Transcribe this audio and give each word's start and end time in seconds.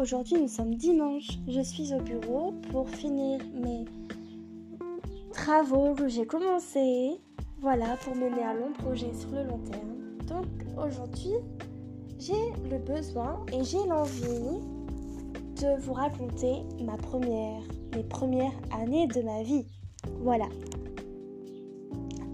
aujourd'hui 0.00 0.40
nous 0.40 0.48
sommes 0.48 0.74
dimanche. 0.74 1.28
Je 1.46 1.60
suis 1.60 1.92
au 1.92 2.00
bureau 2.00 2.54
pour 2.72 2.88
finir 2.88 3.38
mes 3.54 3.84
travaux 5.32 5.94
que 5.94 6.08
j'ai 6.08 6.26
commencé. 6.26 7.20
Voilà, 7.60 7.98
pour 8.02 8.16
mener 8.16 8.42
un 8.42 8.54
long 8.54 8.72
projet 8.72 9.12
sur 9.12 9.30
le 9.30 9.44
long 9.44 9.58
terme. 9.58 9.98
Donc 10.26 10.46
aujourd'hui, 10.82 11.34
j'ai 12.18 12.32
le 12.70 12.78
besoin 12.78 13.44
et 13.52 13.62
j'ai 13.62 13.86
l'envie 13.86 14.60
de 15.60 15.78
vous 15.80 15.92
raconter 15.92 16.62
ma 16.82 16.96
première, 16.96 17.60
mes 17.94 18.02
premières 18.02 18.54
années 18.80 19.06
de 19.06 19.20
ma 19.20 19.42
vie. 19.42 19.66
Voilà. 20.22 20.46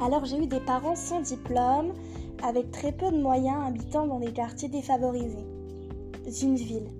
Alors 0.00 0.24
j'ai 0.24 0.38
eu 0.38 0.46
des 0.46 0.60
parents 0.60 0.94
sans 0.94 1.20
diplôme, 1.20 1.92
avec 2.44 2.70
très 2.70 2.92
peu 2.92 3.10
de 3.10 3.20
moyens, 3.20 3.66
habitant 3.66 4.06
dans 4.06 4.20
des 4.20 4.32
quartiers 4.32 4.68
défavorisés 4.68 5.46
d'une 6.38 6.54
ville. 6.54 6.95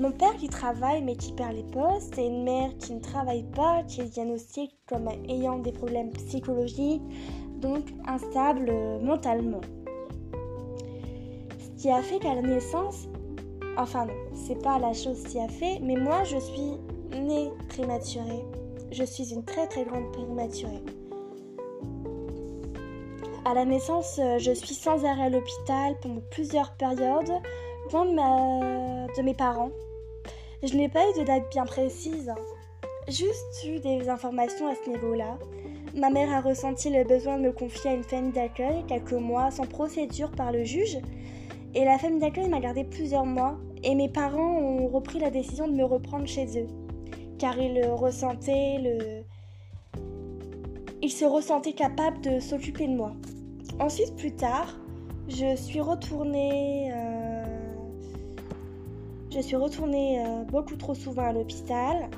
Mon 0.00 0.12
père 0.12 0.34
qui 0.38 0.48
travaille 0.48 1.02
mais 1.02 1.14
qui 1.14 1.30
perd 1.32 1.52
les 1.52 1.62
postes 1.62 2.16
et 2.16 2.26
une 2.26 2.42
mère 2.42 2.70
qui 2.78 2.94
ne 2.94 3.00
travaille 3.00 3.44
pas, 3.54 3.82
qui 3.82 4.00
est 4.00 4.04
diagnostiquée 4.04 4.74
comme 4.86 5.08
ayant 5.28 5.58
des 5.58 5.72
problèmes 5.72 6.10
psychologiques, 6.12 7.02
donc 7.60 7.84
instable 8.06 8.72
mentalement. 9.02 9.60
Ce 11.58 11.82
qui 11.82 11.90
a 11.90 12.00
fait 12.00 12.18
qu'à 12.18 12.34
la 12.34 12.40
naissance, 12.40 13.08
enfin 13.76 14.06
non, 14.06 14.14
c'est 14.32 14.62
pas 14.62 14.78
la 14.78 14.94
chose 14.94 15.22
qui 15.24 15.38
a 15.38 15.48
fait, 15.48 15.78
mais 15.82 15.96
moi 15.96 16.24
je 16.24 16.38
suis 16.38 16.78
née 17.20 17.50
prématurée. 17.68 18.46
Je 18.90 19.04
suis 19.04 19.34
une 19.34 19.44
très 19.44 19.66
très 19.66 19.84
grande 19.84 20.10
prématurée. 20.12 20.82
À 23.44 23.52
la 23.52 23.66
naissance, 23.66 24.18
je 24.38 24.52
suis 24.52 24.74
sans 24.74 25.04
arrêt 25.04 25.24
à 25.24 25.28
l'hôpital 25.28 25.94
pendant 26.00 26.22
plusieurs 26.30 26.72
périodes, 26.76 27.32
loin 27.92 28.06
de 28.06 29.22
mes 29.22 29.34
parents. 29.34 29.70
Je 30.62 30.74
n'ai 30.74 30.90
pas 30.90 31.08
eu 31.08 31.18
de 31.18 31.24
date 31.24 31.50
bien 31.50 31.64
précise, 31.64 32.30
juste 33.08 33.64
eu 33.66 33.78
des 33.80 34.10
informations 34.10 34.66
à 34.66 34.74
ce 34.74 34.90
niveau-là. 34.90 35.38
Ma 35.94 36.10
mère 36.10 36.30
a 36.30 36.42
ressenti 36.42 36.90
le 36.90 37.02
besoin 37.04 37.38
de 37.38 37.44
me 37.44 37.52
confier 37.52 37.90
à 37.90 37.94
une 37.94 38.04
famille 38.04 38.32
d'accueil 38.32 38.84
quelques 38.86 39.12
mois 39.12 39.50
sans 39.50 39.66
procédure 39.66 40.30
par 40.30 40.52
le 40.52 40.64
juge. 40.64 40.98
Et 41.74 41.84
la 41.86 41.98
famille 41.98 42.20
d'accueil 42.20 42.48
m'a 42.50 42.60
gardé 42.60 42.84
plusieurs 42.84 43.24
mois 43.24 43.56
et 43.82 43.94
mes 43.94 44.10
parents 44.10 44.58
ont 44.58 44.88
repris 44.88 45.18
la 45.18 45.30
décision 45.30 45.66
de 45.66 45.72
me 45.72 45.84
reprendre 45.84 46.26
chez 46.26 46.46
eux. 46.58 46.66
Car 47.38 47.58
ils 47.58 47.82
ressentaient 47.86 48.78
le... 48.82 49.22
Ils 51.00 51.10
se 51.10 51.24
ressentaient 51.24 51.72
capables 51.72 52.20
de 52.20 52.38
s'occuper 52.38 52.86
de 52.86 52.96
moi. 52.96 53.12
Ensuite, 53.78 54.14
plus 54.16 54.36
tard, 54.36 54.78
je 55.26 55.56
suis 55.56 55.80
retournée... 55.80 56.92
Euh, 56.92 57.19
je 59.32 59.40
suis 59.40 59.56
retournée 59.56 60.22
euh, 60.24 60.44
beaucoup 60.44 60.76
trop 60.76 60.94
souvent 60.94 61.22
à 61.22 61.32
l'hôpital 61.32 62.10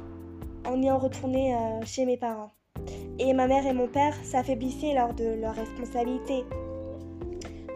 en 0.66 0.82
ayant 0.82 0.98
retourné 0.98 1.54
euh, 1.54 1.84
chez 1.84 2.06
mes 2.06 2.16
parents. 2.16 2.52
Et 3.18 3.34
ma 3.34 3.46
mère 3.46 3.66
et 3.66 3.74
mon 3.74 3.86
père 3.86 4.14
s'affaiblissaient 4.24 4.94
lors 4.94 5.12
de 5.12 5.40
leurs 5.40 5.54
responsabilités. 5.54 6.44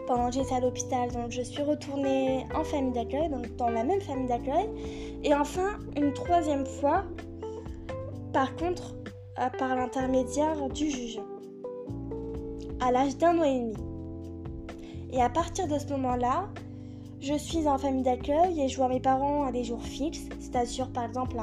Pendant 0.06 0.28
que 0.28 0.36
j'étais 0.36 0.54
à 0.54 0.60
l'hôpital, 0.60 1.12
donc 1.12 1.30
je 1.30 1.42
suis 1.42 1.62
retournée 1.62 2.46
en 2.54 2.64
famille 2.64 2.92
d'accueil, 2.92 3.28
donc 3.28 3.54
dans 3.56 3.68
la 3.68 3.84
même 3.84 4.00
famille 4.00 4.28
d'accueil. 4.28 4.68
Et 5.24 5.34
enfin, 5.34 5.78
une 5.96 6.12
troisième 6.12 6.64
fois, 6.64 7.04
par 8.32 8.54
contre, 8.56 8.94
par 9.58 9.74
l'intermédiaire 9.76 10.68
du 10.68 10.90
juge, 10.90 11.20
à 12.80 12.92
l'âge 12.92 13.16
d'un 13.18 13.38
an 13.38 13.44
et 13.44 13.60
demi. 13.60 13.74
Et 15.12 15.20
à 15.20 15.28
partir 15.28 15.66
de 15.66 15.78
ce 15.78 15.88
moment-là, 15.88 16.48
je 17.27 17.34
suis 17.36 17.66
en 17.66 17.77
famille 17.77 18.05
d'accueil 18.05 18.60
et 18.60 18.69
je 18.69 18.77
vois 18.77 18.88
mes 18.88 19.00
parents 19.00 19.44
à 19.44 19.50
des 19.50 19.64
jours 19.64 19.82
fixes, 19.82 20.28
c'est-à-dire 20.38 20.92
par 20.92 21.05
exemple 21.05 21.36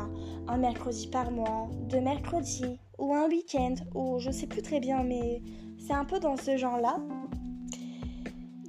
un, 0.47 0.57
mercredi 0.57 1.07
par 1.07 1.29
mois, 1.29 1.67
deux 1.89 1.99
mercredis, 1.99 2.79
ou 2.97 3.13
un 3.13 3.27
week-end, 3.27 3.75
ou 3.93 4.17
je 4.17 4.31
sais 4.31 4.47
plus 4.47 4.61
très 4.61 4.79
bien, 4.79 5.03
mais 5.03 5.41
c'est 5.77 5.91
un 5.91 6.05
peu 6.05 6.19
dans 6.19 6.37
ce 6.37 6.55
genre-là. 6.55 6.99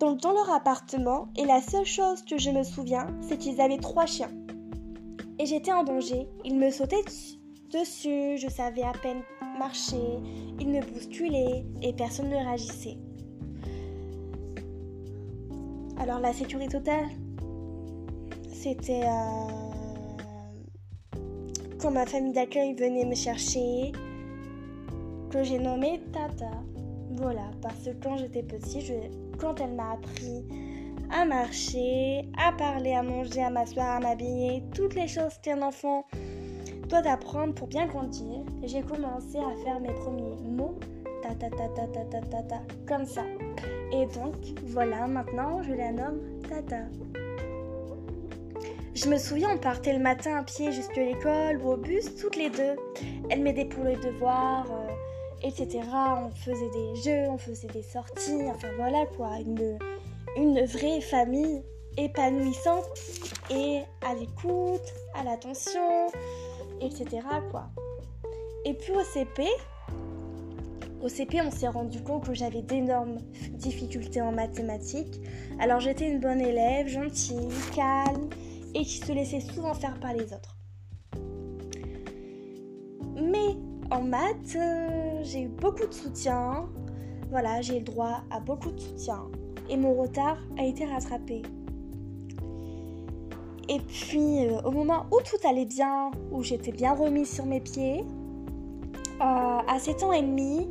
Donc 0.01 0.23
dans 0.23 0.33
leur 0.33 0.51
appartement, 0.51 1.29
et 1.37 1.45
la 1.45 1.61
seule 1.61 1.85
chose 1.85 2.25
que 2.25 2.37
je 2.37 2.51
me 2.51 2.65
souviens, 2.65 3.07
c'est 3.21 3.39
qu'ils 3.39 3.61
avaient 3.61 3.79
trois 3.79 4.07
chiens. 4.07 4.33
Et 5.39 5.47
j'étais 5.47 5.73
en 5.73 5.85
danger, 5.85 6.27
ils 6.45 6.59
me 6.59 6.71
sautaient 6.71 7.05
dessus, 7.71 8.39
je 8.39 8.49
savais 8.49 8.83
à 8.83 8.93
peine 8.93 9.23
marcher, 9.57 10.19
ils 10.59 10.69
me 10.69 10.81
bousculaient 10.81 11.65
et 11.81 11.93
personne 11.93 12.29
ne 12.29 12.37
réagissait. 12.37 12.99
Alors 16.05 16.19
la 16.21 16.35
sécurité 16.35 16.77
totale, 16.77 17.07
c'était 18.53 19.05
euh, 19.05 19.49
quand 21.81 21.93
ma 21.93 22.05
famille 22.05 22.35
d'accueil 22.35 22.75
venait 22.75 23.07
me 23.07 23.15
chercher, 23.15 23.91
que 25.31 25.43
j'ai 25.43 25.59
nommé 25.59 26.03
Tata. 26.13 26.51
Voilà, 27.13 27.51
parce 27.63 27.85
que 27.85 27.91
quand 28.03 28.19
j'étais 28.19 28.43
petite, 28.43 28.93
quand 29.39 29.59
elle 29.63 29.73
m'a 29.73 29.93
appris 29.93 30.45
à 31.11 31.25
marcher, 31.25 32.29
à 32.37 32.53
parler, 32.53 32.93
à 32.93 33.03
manger, 33.03 33.43
à 33.43 33.49
m'asseoir, 33.49 33.97
à 33.97 34.01
m'habiller, 34.01 34.63
toutes 34.75 34.97
les 34.97 35.09
choses 35.09 35.39
qu'un 35.43 35.63
enfant 35.63 36.05
doit 36.91 37.09
apprendre 37.09 37.55
pour 37.55 37.69
bien 37.69 37.87
grandir, 37.87 38.45
j'ai 38.63 38.83
commencé 38.83 39.39
à 39.39 39.57
faire 39.65 39.81
mes 39.81 39.95
premiers 39.95 40.37
mots, 40.43 40.79
ta 41.23 41.35
ta 41.35 41.49
ta 41.49 41.67
ta 41.69 41.87
ta 41.87 42.05
ta 42.05 42.21
ta, 42.21 42.43
ta 42.43 42.61
comme 42.87 43.07
ça. 43.07 43.23
Et 43.95 44.07
donc, 44.07 44.35
voilà, 44.65 45.07
maintenant, 45.07 45.63
je 45.63 45.73
la 45.73 45.93
nomme 45.93 46.21
Tata. 46.49 46.83
Je 48.93 49.09
me 49.09 49.19
souviens, 49.19 49.51
on 49.55 49.59
partait 49.59 49.93
le 49.93 50.01
matin 50.01 50.37
à 50.37 50.43
pied 50.43 50.73
jusqu'à 50.73 51.05
l'école 51.05 51.61
ou 51.63 51.73
au 51.73 51.77
bus, 51.77 52.17
toutes 52.17 52.35
les 52.35 52.51
deux. 52.51 52.75
Elle 53.31 53.43
m'aidait 53.43 53.67
pour 53.67 53.85
les 53.85 53.95
devoirs, 53.97 54.67
euh, 54.69 54.89
etc. 55.45 55.81
On 56.25 56.31
faisait 56.31 56.71
des 56.71 57.03
jeux, 57.03 57.29
on 57.31 57.39
faisait 57.39 57.69
des 57.69 57.83
sorties, 57.83 58.43
enfin 58.49 58.69
voilà 58.77 59.07
quoi, 59.17 59.31
une, 59.39 59.79
une 60.37 60.65
vraie 60.65 61.01
famille 61.01 61.63
épanouissante 61.97 62.89
et 63.51 63.83
à 64.05 64.15
l'écoute, 64.15 64.93
à 65.15 65.23
l'attention, 65.23 66.09
etc. 66.81 67.21
quoi. 67.53 67.69
Et 68.65 68.75
puis 68.75 68.93
au 68.93 69.05
CP, 69.05 69.47
au 71.05 71.09
CP, 71.09 71.43
on 71.43 71.51
s'est 71.51 71.69
rendu 71.69 72.03
compte 72.03 72.25
que 72.25 72.33
j'avais 72.33 72.63
d'énormes 72.63 73.19
difficultés 73.53 74.23
en 74.23 74.33
mathématiques. 74.33 75.21
Alors 75.59 75.79
j'étais 75.79 76.11
une 76.11 76.19
bonne 76.19 76.41
élève, 76.41 76.89
gentille, 76.89 77.51
calme 77.75 78.31
et 78.75 78.83
qui 78.83 78.97
se 78.97 79.13
laissait 79.13 79.41
souvent 79.41 79.75
faire 79.75 80.01
par 80.01 80.15
les 80.15 80.33
autres. 80.33 80.57
Mais 83.17 83.55
en 83.91 84.01
maths, 84.01 84.57
euh, 84.57 85.21
j'ai 85.23 85.43
eu 85.43 85.49
beaucoup 85.49 85.87
de 85.87 85.93
soutien. 85.93 86.71
Voilà, 87.29 87.61
j'ai 87.61 87.81
le 87.81 87.85
droit 87.85 88.23
à 88.31 88.41
beaucoup 88.41 88.71
de 88.71 88.81
soutien. 88.81 89.27
Et 89.69 89.77
mon 89.77 89.93
retard 89.95 90.39
a 90.59 90.65
été 90.65 90.87
rattrapé. 90.87 91.43
Et 93.69 93.79
puis, 93.81 94.47
euh, 94.47 94.61
au 94.63 94.71
moment 94.71 95.05
où 95.13 95.19
tout 95.21 95.47
allait 95.47 95.67
bien, 95.67 96.11
où 96.31 96.43
j'étais 96.43 96.73
bien 96.73 96.95
remise 96.95 97.31
sur 97.31 97.45
mes 97.45 97.61
pieds, 97.61 98.05
euh, 99.21 99.59
à 99.69 99.79
7 99.79 100.03
ans 100.03 100.13
et 100.13 100.23
demi, 100.23 100.69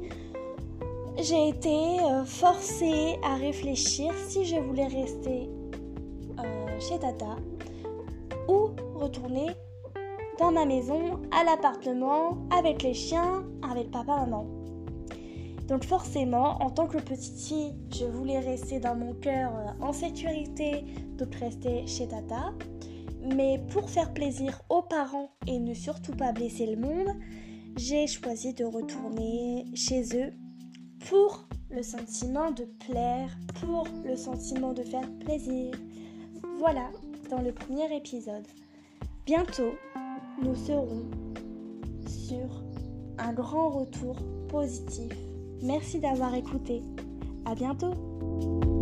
j'ai 1.21 1.49
été 1.49 1.99
euh, 2.01 2.25
forcée 2.25 3.17
à 3.23 3.35
réfléchir 3.35 4.13
si 4.27 4.45
je 4.45 4.55
voulais 4.55 4.87
rester 4.87 5.49
euh, 6.39 6.79
chez 6.79 6.99
Tata 6.99 7.35
ou 8.47 8.71
retourner 8.95 9.51
dans 10.39 10.51
ma 10.51 10.65
maison, 10.65 11.21
à 11.31 11.43
l'appartement, 11.43 12.37
avec 12.57 12.81
les 12.81 12.95
chiens, 12.95 13.45
avec 13.69 13.91
papa, 13.91 14.17
maman. 14.17 14.47
Donc 15.67 15.85
forcément, 15.85 16.61
en 16.61 16.71
tant 16.71 16.87
que 16.87 16.97
petite 16.97 17.39
fille, 17.39 17.75
je 17.91 18.05
voulais 18.05 18.39
rester 18.39 18.79
dans 18.79 18.95
mon 18.95 19.13
cœur 19.13 19.51
euh, 19.55 19.85
en 19.85 19.93
sécurité, 19.93 20.83
donc 21.17 21.35
rester 21.35 21.85
chez 21.85 22.07
Tata. 22.07 22.53
Mais 23.35 23.61
pour 23.71 23.89
faire 23.89 24.13
plaisir 24.13 24.61
aux 24.69 24.81
parents 24.81 25.31
et 25.47 25.59
ne 25.59 25.73
surtout 25.73 26.13
pas 26.13 26.33
blesser 26.33 26.65
le 26.65 26.75
monde, 26.75 27.07
j'ai 27.77 28.07
choisi 28.07 28.53
de 28.53 28.65
retourner 28.65 29.65
chez 29.73 30.03
eux 30.15 30.33
pour 31.09 31.45
le 31.71 31.81
sentiment 31.81 32.51
de 32.51 32.65
plaire, 32.87 33.29
pour 33.61 33.87
le 34.05 34.15
sentiment 34.15 34.73
de 34.73 34.83
faire 34.83 35.09
plaisir. 35.25 35.73
Voilà 36.59 36.89
dans 37.29 37.41
le 37.41 37.51
premier 37.51 37.95
épisode. 37.95 38.45
Bientôt, 39.25 39.73
nous 40.41 40.55
serons 40.55 41.05
sur 42.07 42.63
un 43.17 43.33
grand 43.33 43.69
retour 43.69 44.17
positif. 44.49 45.11
Merci 45.61 45.99
d'avoir 45.99 46.35
écouté. 46.35 46.81
À 47.45 47.55
bientôt. 47.55 48.72